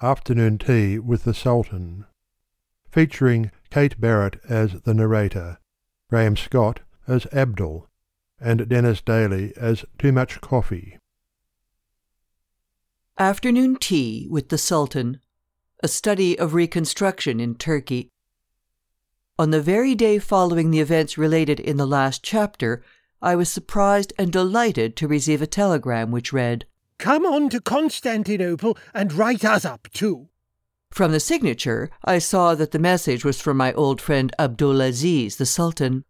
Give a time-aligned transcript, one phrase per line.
[0.00, 2.06] Afternoon Tea with the Sultan.
[2.88, 5.58] Featuring Kate Barrett as the narrator,
[6.08, 7.88] Graham Scott as Abdul,
[8.40, 11.00] and Denis Daly as Too Much Coffee.
[13.18, 15.18] Afternoon Tea with the Sultan.
[15.82, 18.12] A study of reconstruction in Turkey.
[19.36, 22.84] On the very day following the events related in the last chapter,
[23.20, 26.66] I was surprised and delighted to receive a telegram which read,
[26.98, 30.28] Come on to Constantinople and write us up too.
[30.90, 35.36] From the signature, I saw that the message was from my old friend Abdul Aziz,
[35.36, 36.04] the Sultan.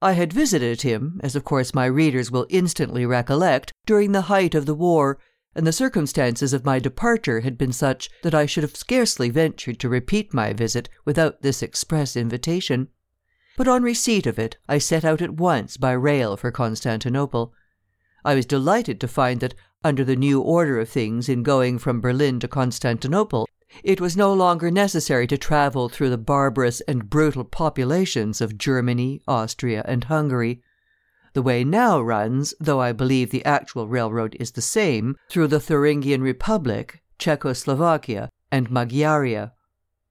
[0.00, 4.54] I had visited him, as of course my readers will instantly recollect, during the height
[4.54, 5.18] of the war,
[5.54, 9.78] and the circumstances of my departure had been such that I should have scarcely ventured
[9.80, 12.88] to repeat my visit without this express invitation.
[13.56, 17.54] But on receipt of it, I set out at once by rail for Constantinople.
[18.24, 22.00] I was delighted to find that, under the new order of things in going from
[22.00, 23.48] Berlin to Constantinople,
[23.82, 29.20] it was no longer necessary to travel through the barbarous and brutal populations of Germany,
[29.28, 30.62] Austria, and Hungary.
[31.34, 35.60] The way now runs, though I believe the actual railroad is the same, through the
[35.60, 39.52] Thuringian Republic, Czechoslovakia, and Magyaria.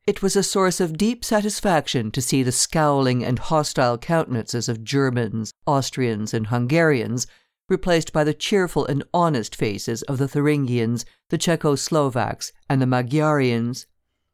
[0.06, 4.84] It was a source of deep satisfaction to see the scowling and hostile countenances of
[4.84, 7.26] Germans, Austrians, and Hungarians
[7.68, 12.86] replaced by the cheerful and honest faces of the Thuringians, the Czecho Slovaks, and the
[12.86, 13.86] Magyarians.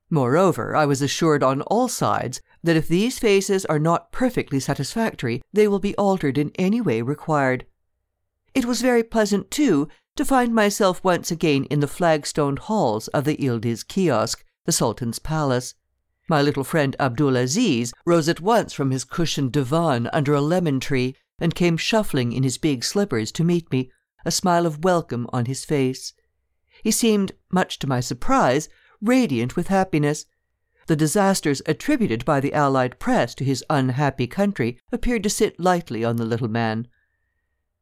[0.10, 5.42] Moreover, I was assured on all sides that if these faces are not perfectly satisfactory,
[5.54, 7.66] they will be altered in any way required.
[8.54, 13.24] It was very pleasant, too, to find myself once again in the flagstoned halls of
[13.24, 15.74] the Yildiz Kiosk, the Sultan's palace.
[16.28, 20.80] My little friend Abdul Aziz rose at once from his cushioned divan under a lemon
[20.80, 23.92] tree and came shuffling in his big slippers to meet me,
[24.24, 26.14] a smile of welcome on his face.
[26.84, 28.70] He seemed, much to my surprise,
[29.02, 30.26] radiant with happiness.
[30.88, 36.06] The disasters attributed by the Allied press to his unhappy country appeared to sit lightly
[36.06, 36.88] on the little man.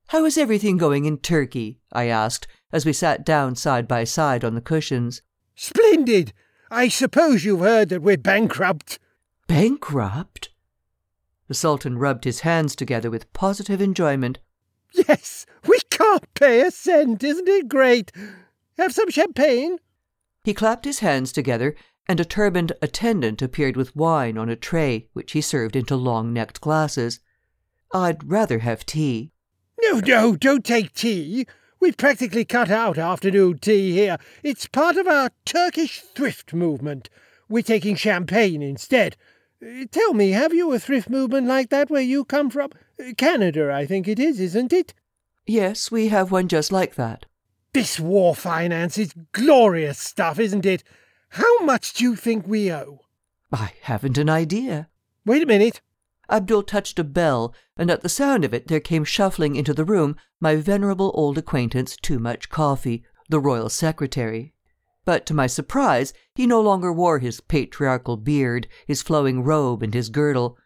[0.07, 1.79] How is everything going in Turkey?
[1.93, 5.21] I asked, as we sat down side by side on the cushions.
[5.55, 6.33] Splendid!
[6.71, 8.99] I suppose you've heard that we're bankrupt.
[9.47, 10.48] Bankrupt?
[11.49, 14.37] The Sultan rubbed his hands together with positive enjoyment.
[14.93, 17.23] Yes, we can't pay a cent.
[17.23, 18.11] Isn't it great?
[18.77, 19.79] Have some champagne?
[20.43, 21.75] He clapped his hands together,
[22.07, 26.31] and a turbaned attendant appeared with wine on a tray, which he served into long
[26.33, 27.19] necked glasses.
[27.91, 29.31] I'd rather have tea.
[29.81, 31.47] No, no, don't take tea.
[31.79, 34.19] We've practically cut out afternoon tea here.
[34.43, 37.09] It's part of our Turkish thrift movement.
[37.47, 39.17] We're taking champagne instead.
[39.61, 42.71] Uh, tell me, have you a thrift movement like that where you come from?
[42.99, 44.93] Uh, Canada, I think it is, isn't it?
[45.45, 47.25] Yes, we have one just like that.
[47.73, 50.83] This war finance is glorious stuff, isn't it?
[51.29, 53.01] How much do you think we owe?
[53.51, 54.87] I haven't an idea.
[55.25, 55.81] Wait a minute.
[56.29, 59.85] Abdul touched a bell, and at the sound of it there came shuffling into the
[59.85, 64.53] room my venerable old acquaintance Too Much Coffee, the royal secretary.
[65.05, 69.93] But to my surprise, he no longer wore his patriarchal beard, his flowing robe, and
[69.93, 70.57] his girdle.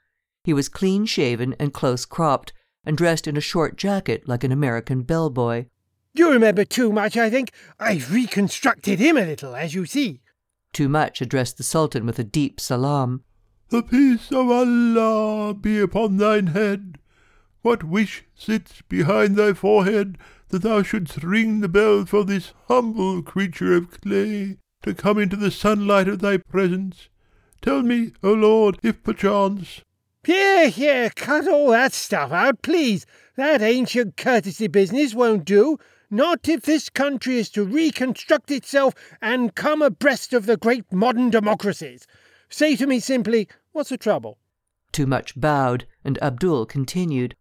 [0.44, 2.54] He was clean shaven and close cropped,
[2.86, 5.68] and dressed in a short jacket like an American bellboy.
[6.14, 7.52] You remember Too Much, I think.
[7.80, 10.22] I've reconstructed him a little, as you see.
[10.74, 13.24] Too Much addressed the Sultan with a deep salaam.
[13.70, 17.00] The peace of Allah be upon thine head.
[17.64, 20.18] What wish sits behind thy forehead
[20.54, 25.36] that thou shouldst ring the bell for this humble creature of clay to come into
[25.36, 27.10] the sunlight of thy presence?
[27.64, 29.82] Tell me, O Lord, if perchance.
[30.24, 33.08] Here, here, cut all that stuff out, please.
[33.36, 35.80] That ancient courtesy business won't do.
[36.12, 38.94] Not if this country is to reconstruct itself
[39.24, 42.06] and come abreast of the great modern democracies.
[42.48, 44.38] Say to me simply, what's the trouble?
[44.92, 47.36] Too Much bowed, and Abdul continued.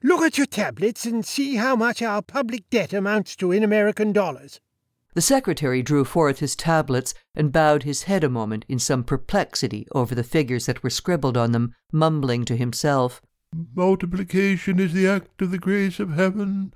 [0.00, 4.12] Look at your tablets and see how much our public debt amounts to in American
[4.12, 4.60] dollars.
[5.14, 9.88] The secretary drew forth his tablets and bowed his head a moment in some perplexity
[9.92, 13.20] over the figures that were scribbled on them, mumbling to himself.
[13.74, 16.72] Multiplication is the act of the grace of heaven.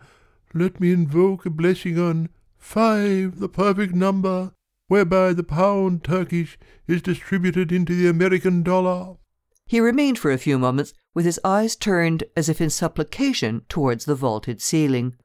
[0.53, 2.29] Let me invoke a blessing on
[2.59, 4.53] five, the perfect number,
[4.89, 6.59] whereby the pound Turkish
[6.89, 9.19] is distributed into the American dollar.
[9.73, 14.05] He remained for a few moments with his eyes turned as if in supplication towards
[14.05, 15.17] the vaulted ceiling.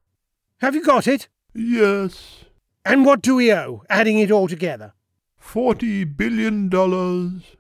[0.62, 1.28] Have you got it?
[1.54, 2.46] Yes.
[2.86, 4.94] And what do we owe, adding it all together?
[5.36, 7.58] Forty billion dollars.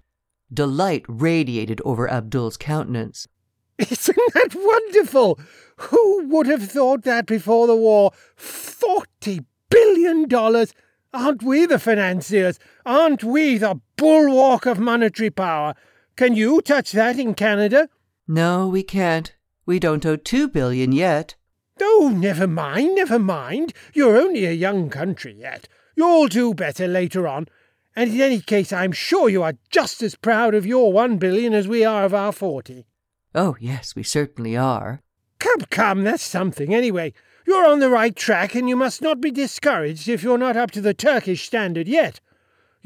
[0.53, 3.27] Delight radiated over Abdul's countenance.
[3.77, 5.37] Isn't that wonderful?
[5.75, 8.13] Who would have thought that before the war?
[8.37, 10.73] Forty billion dollars!
[11.13, 12.59] Aren't we the financiers?
[12.85, 15.75] Aren't we the bulwark of monetary power?
[16.17, 17.89] Can you touch that in Canada?
[18.27, 19.35] No, we can't.
[19.67, 21.35] We don't owe two billion yet.
[21.79, 23.71] Oh, never mind, never mind.
[23.93, 25.67] You're only a young country yet.
[25.95, 27.47] You'll do better later on.
[27.95, 31.53] And in any case, I'm sure you are just as proud of your one billion
[31.53, 32.87] as we are of our forty.
[33.35, 35.03] Oh, yes, we certainly are.
[35.37, 37.13] Come, come, that's something anyway.
[37.45, 40.71] You're on the right track, and you must not be discouraged if you're not up
[40.71, 42.19] to the Turkish standard yet.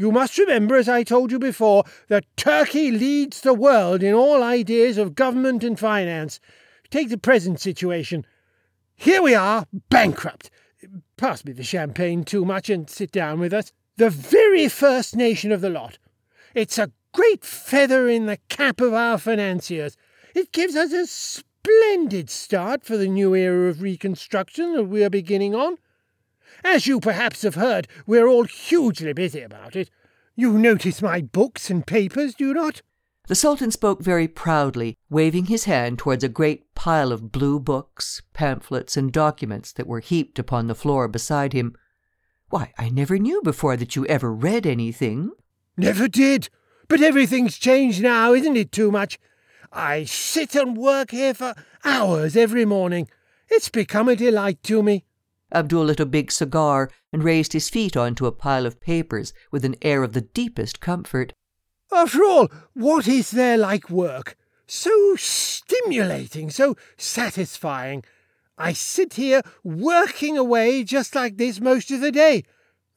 [0.01, 4.41] You must remember, as I told you before, that Turkey leads the world in all
[4.41, 6.39] ideas of government and finance.
[6.89, 8.25] Take the present situation.
[8.95, 10.49] Here we are, bankrupt.
[11.17, 13.73] Pass me the champagne too much and sit down with us.
[13.97, 15.99] The very first nation of the lot.
[16.55, 19.97] It's a great feather in the cap of our financiers.
[20.33, 25.11] It gives us a splendid start for the new era of reconstruction that we are
[25.11, 25.77] beginning on.
[26.63, 29.89] As you perhaps have heard, we're all hugely busy about it.
[30.35, 32.81] You notice my books and papers, do you not?
[33.27, 38.21] The Sultan spoke very proudly, waving his hand towards a great pile of blue books,
[38.33, 41.75] pamphlets, and documents that were heaped upon the floor beside him.
[42.49, 45.31] Why, I never knew before that you ever read anything.
[45.77, 46.49] Never did.
[46.87, 49.17] But everything's changed now, isn't it, too much?
[49.71, 51.53] I sit and work here for
[51.85, 53.07] hours every morning.
[53.49, 55.05] It's become a delight to me.
[55.53, 59.65] Abdul lit a big cigar and raised his feet onto a pile of papers with
[59.65, 61.33] an air of the deepest comfort.
[61.91, 64.37] After all, what is there like work?
[64.65, 68.05] So stimulating, so satisfying.
[68.57, 72.43] I sit here working away just like this most of the day.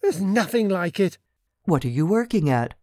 [0.01, 1.19] There's nothing like it.
[1.65, 2.75] What are you working at?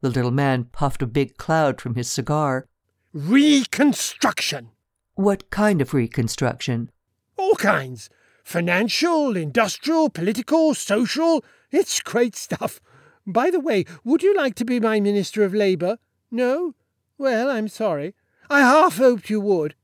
[0.00, 2.66] The little man puffed a big cloud from his cigar.
[3.12, 4.70] Reconstruction.
[5.14, 6.90] What kind of reconstruction?
[7.36, 8.10] All kinds.
[8.44, 11.42] Financial, industrial, political, social.
[11.72, 12.80] It's great stuff.
[13.26, 15.98] By the way, would you like to be my Minister of Labour?
[16.30, 16.74] No?
[17.16, 18.14] Well, I'm sorry.
[18.50, 19.74] I half hoped you would.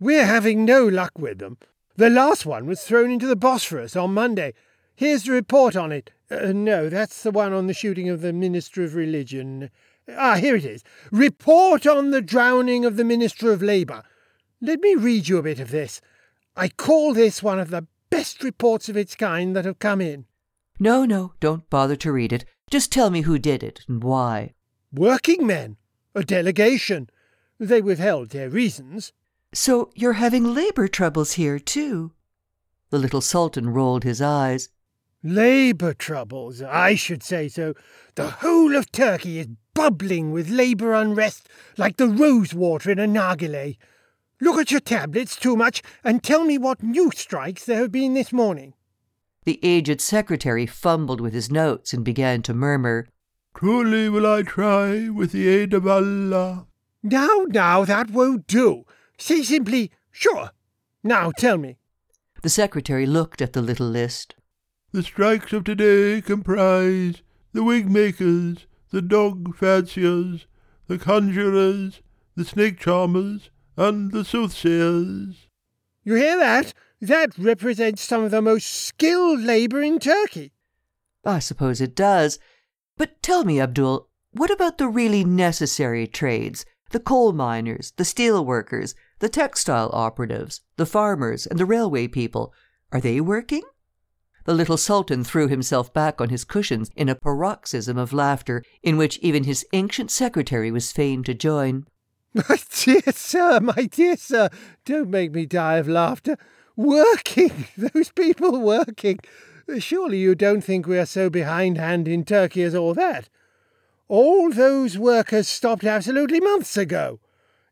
[0.00, 1.58] We're having no luck with them.
[1.96, 4.52] The last one was thrown into the Bosphorus on Monday.
[4.96, 6.10] Here's the report on it.
[6.30, 9.70] Uh, no, that's the one on the shooting of the Minister of Religion.
[10.08, 10.82] Ah, here it is.
[11.12, 14.02] Report on the drowning of the Minister of Labour.
[14.60, 16.00] Let me read you a bit of this.
[16.56, 20.26] I call this one of the best reports of its kind that have come in.
[20.78, 22.44] No, no, don't bother to read it.
[22.70, 24.52] Just tell me who did it and why.
[24.92, 25.78] Working men.
[26.14, 27.08] A delegation.
[27.58, 29.14] They withheld their reasons.
[29.54, 32.12] So you're having labour troubles here, too?
[32.90, 34.68] The little Sultan rolled his eyes.
[35.22, 37.72] Labour troubles, I should say so.
[38.16, 41.48] The whole of Turkey is bubbling with labour unrest
[41.78, 43.78] like the rose water in a narghileh.
[44.42, 48.14] Look at your tablets too much and tell me what new strikes there have been
[48.14, 48.74] this morning.
[49.44, 53.06] The aged secretary fumbled with his notes and began to murmur,
[53.54, 56.66] Truly will I try with the aid of Allah.
[57.04, 58.82] Now, now, that won't do.
[59.16, 60.50] Say simply, sure.
[61.04, 61.76] Now tell me.
[62.42, 64.34] The secretary looked at the little list.
[64.90, 67.22] The strikes of today comprise
[67.52, 70.46] the wig makers, the dog fanciers,
[70.88, 72.00] the conjurers,
[72.34, 75.48] the snake charmers, and the soothsayers.
[76.04, 76.74] You hear that?
[77.00, 80.52] That represents some of the most skilled labour in Turkey.
[81.24, 82.38] I suppose it does.
[82.96, 86.64] But tell me, Abdul, what about the really necessary trades?
[86.90, 92.52] The coal miners, the steel workers, the textile operatives, the farmers, and the railway people.
[92.92, 93.62] Are they working?
[94.44, 98.96] The little Sultan threw himself back on his cushions in a paroxysm of laughter, in
[98.96, 101.86] which even his ancient secretary was fain to join.
[102.34, 104.48] My dear sir, my dear sir,
[104.84, 106.38] don't make me die of laughter.
[106.76, 107.66] Working!
[107.76, 109.18] Those people working!
[109.78, 113.28] Surely you don't think we are so behindhand in Turkey as all that?
[114.08, 117.20] All those workers stopped absolutely months ago.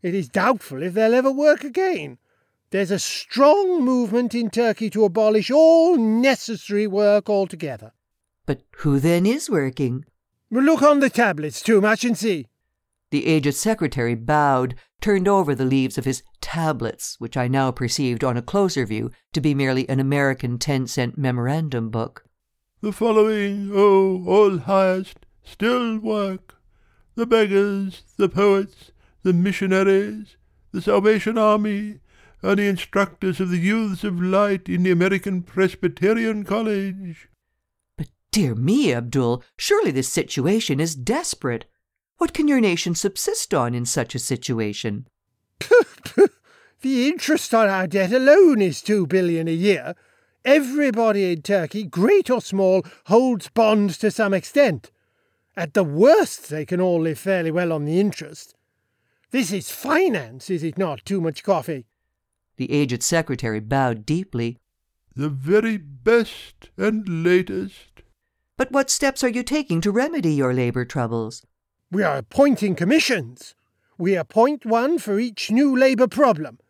[0.02, 2.18] It is doubtful if they'll ever work again.
[2.70, 7.92] There's a strong movement in Turkey to abolish all necessary work altogether.
[8.46, 10.04] But who then is working?
[10.50, 12.46] Look on the tablets too much and see.
[13.10, 18.22] The aged secretary bowed, turned over the leaves of his tablets, which I now perceived
[18.22, 22.24] on a closer view to be merely an American ten cent memorandum book.
[22.82, 26.56] The following, O all highest, still work
[27.16, 30.36] the beggars, the poets, the missionaries,
[30.72, 31.98] the Salvation Army,
[32.42, 37.28] and the instructors of the youths of light in the American Presbyterian College.
[37.98, 41.66] But dear me, Abdul, surely this situation is desperate.
[42.20, 45.06] What can your nation subsist on in such a situation?
[46.82, 49.94] the interest on our debt alone is two billion a year.
[50.44, 54.90] Everybody in Turkey, great or small, holds bonds to some extent.
[55.56, 58.54] At the worst, they can all live fairly well on the interest.
[59.30, 61.86] This is finance, is it not, too much coffee?
[62.58, 64.58] The aged secretary bowed deeply.
[65.16, 68.02] The very best and latest.
[68.58, 71.46] But what steps are you taking to remedy your labour troubles?
[71.92, 73.56] We are appointing commissions.
[73.98, 76.60] We appoint one for each new labour problem.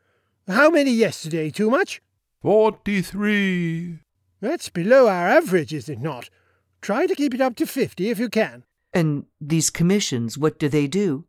[0.48, 2.00] How many yesterday, too much?
[2.40, 3.98] Forty-three.
[4.40, 6.30] That's below our average, is it not?
[6.80, 8.64] Try to keep it up to fifty if you can.
[8.94, 11.26] And these commissions, what do they do?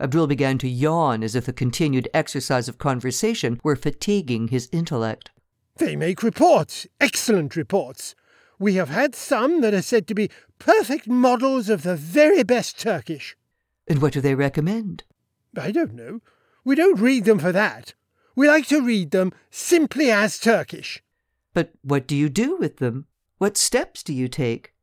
[0.00, 5.30] Abdul began to yawn as if the continued exercise of conversation were fatiguing his intellect.
[5.76, 8.14] They make reports, excellent reports.
[8.60, 12.78] We have had some that are said to be perfect models of the very best
[12.78, 13.34] Turkish.
[13.88, 15.04] And what do they recommend?
[15.58, 16.20] I don't know.
[16.62, 17.94] We don't read them for that.
[18.36, 21.02] We like to read them simply as Turkish.
[21.54, 23.06] But what do you do with them?
[23.38, 24.74] What steps do you take?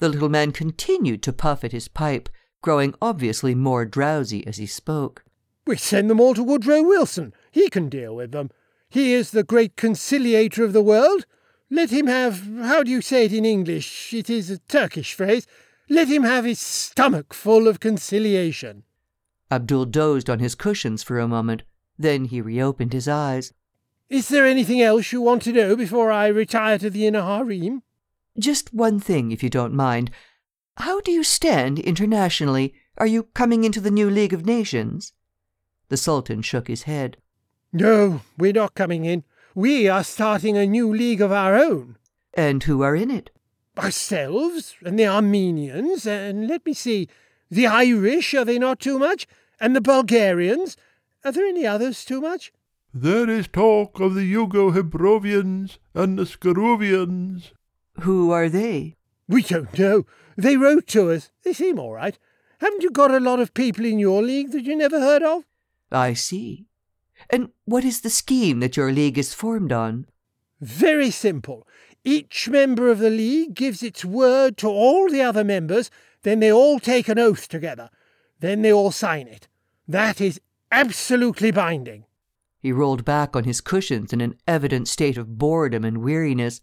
[0.00, 2.28] The little man continued to puff at his pipe,
[2.62, 5.24] growing obviously more drowsy as he spoke.
[5.68, 7.32] We send them all to Woodrow Wilson.
[7.52, 8.50] He can deal with them.
[8.90, 11.26] He is the great conciliator of the world.
[11.70, 14.12] Let him have, how do you say it in English?
[14.12, 15.46] It is a Turkish phrase.
[15.88, 18.84] Let him have his stomach full of conciliation.
[19.50, 21.62] Abdul dozed on his cushions for a moment.
[21.98, 23.52] Then he reopened his eyes.
[24.08, 27.82] Is there anything else you want to know before I retire to the inner harem?
[28.38, 30.10] Just one thing, if you don't mind.
[30.76, 32.74] How do you stand internationally?
[32.98, 35.12] Are you coming into the new League of Nations?
[35.88, 37.16] The Sultan shook his head.
[37.72, 39.24] No, we're not coming in.
[39.56, 41.96] We are starting a new league of our own.
[42.34, 43.30] And who are in it?
[43.78, 47.08] Ourselves, and the Armenians, and let me see,
[47.50, 49.28] the Irish, are they not too much?
[49.60, 50.76] And the Bulgarians,
[51.24, 52.52] are there any others too much?
[52.92, 57.52] There is talk of the Yugo-Hebrovians and the Scarovians.
[58.00, 58.96] Who are they?
[59.28, 60.04] We don't know.
[60.36, 61.30] They wrote to us.
[61.44, 62.18] They seem all right.
[62.60, 65.44] Haven't you got a lot of people in your league that you never heard of?
[65.92, 66.66] I see.
[67.30, 70.06] And what is the scheme that your league is formed on?
[70.60, 71.66] Very simple.
[72.04, 75.90] Each member of the league gives its word to all the other members,
[76.22, 77.90] then they all take an oath together.
[78.40, 79.48] Then they all sign it.
[79.88, 80.40] That is
[80.70, 82.04] absolutely binding.
[82.58, 86.60] He rolled back on his cushions in an evident state of boredom and weariness.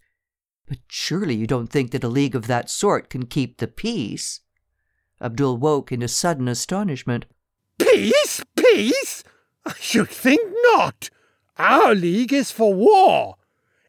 [0.68, 4.42] But surely you don't think that a league of that sort can keep the peace?
[5.22, 7.26] Abdul woke into sudden astonishment.
[7.78, 8.44] Peace?
[8.56, 9.24] Peace?
[9.66, 10.42] I should think
[10.74, 11.10] not.
[11.58, 13.36] Our league is for war.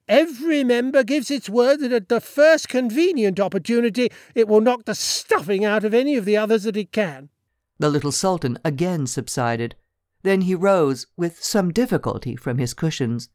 [0.09, 4.95] Every member gives its word that at the first convenient opportunity it will knock the
[4.95, 7.31] stuffing out of any of the others that it can.
[7.79, 9.75] The little Sultan again subsided.
[10.23, 13.29] Then he rose with some difficulty from his cushions.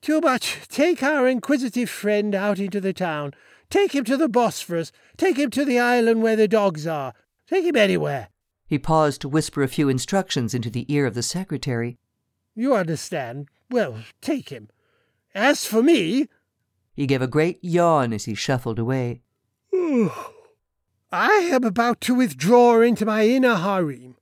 [0.00, 0.66] Too much.
[0.68, 3.32] Take our inquisitive friend out into the town.
[3.70, 4.92] Take him to the Bosphorus.
[5.16, 7.14] Take him to the island where the dogs are.
[7.46, 8.28] Take him anywhere.
[8.66, 11.98] He paused to whisper a few instructions into the ear of the secretary.
[12.54, 13.48] You understand.
[13.70, 14.68] Well, take him.
[15.34, 16.28] As for me.
[16.94, 19.22] He gave a great yawn as he shuffled away.
[19.72, 24.16] I am about to withdraw into my inner harem.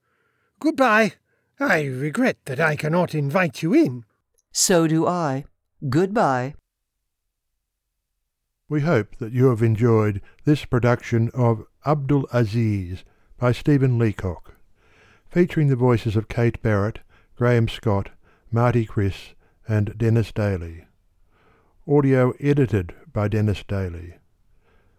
[0.58, 1.12] Goodbye.
[1.60, 4.04] I regret that I cannot invite you in.
[4.52, 5.44] So do I.
[5.88, 6.54] Goodbye.
[8.68, 13.04] We hope that you have enjoyed this production of Abdul Aziz
[13.42, 14.54] by Stephen Leacock,
[15.28, 17.00] featuring the voices of Kate Barrett,
[17.34, 18.10] Graham Scott,
[18.52, 19.34] Marty Chris,
[19.66, 20.84] and Dennis Daly.
[21.84, 24.14] Audio edited by Dennis Daly.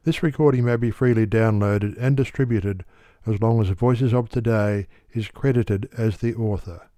[0.03, 2.83] This recording may be freely downloaded and distributed
[3.25, 6.89] as long as Voices of Today is credited as the author.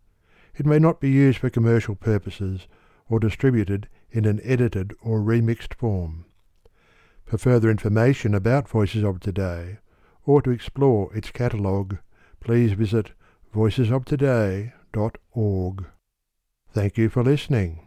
[0.56, 2.66] It may not be used for commercial purposes
[3.08, 6.26] or distributed in an edited or remixed form.
[7.24, 9.78] For further information about Voices of Today,
[10.26, 11.98] or to explore its catalogue,
[12.40, 13.12] please visit
[13.54, 15.86] voicesoftoday.org.
[16.72, 17.85] Thank you for listening.